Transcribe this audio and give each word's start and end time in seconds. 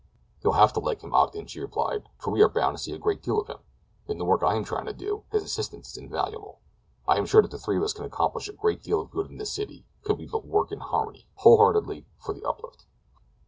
''"You'll 0.43 0.53
have 0.53 0.73
to 0.73 0.79
like 0.79 1.01
him, 1.03 1.13
Ogden," 1.13 1.45
she 1.45 1.59
replied, 1.59 2.09
"for 2.17 2.31
we 2.31 2.41
are 2.41 2.49
bound 2.49 2.75
to 2.75 2.81
see 2.81 2.91
a 2.91 2.97
great 2.97 3.21
deal 3.21 3.39
of 3.39 3.45
him! 3.45 3.59
In 4.07 4.17
the 4.17 4.25
work 4.25 4.39
that 4.41 4.47
I 4.47 4.55
am 4.55 4.63
trying 4.63 4.87
to 4.87 4.93
do 4.93 5.25
his 5.31 5.43
assistance 5.43 5.91
is 5.91 5.97
invaluable—I 5.97 7.19
am 7.19 7.27
sure 7.27 7.43
that 7.43 7.51
the 7.51 7.59
three 7.59 7.77
of 7.77 7.83
us 7.83 7.93
can 7.93 8.05
accomplish 8.05 8.49
a 8.49 8.53
great 8.53 8.81
deal 8.81 8.99
of 8.99 9.11
good 9.11 9.29
in 9.29 9.37
this 9.37 9.53
city 9.53 9.85
could 10.01 10.17
we 10.17 10.25
but 10.25 10.43
work 10.43 10.71
in 10.71 10.79
harmony—whole 10.79 11.57
heartedly 11.57 12.07
for 12.17 12.33
the 12.33 12.43
uplift." 12.43 12.87